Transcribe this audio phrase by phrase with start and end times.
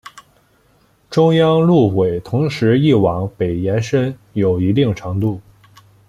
[1.11, 5.39] 中央路轨同时亦往北延伸有一定长度。